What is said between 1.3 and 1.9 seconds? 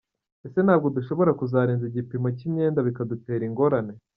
kuzarenza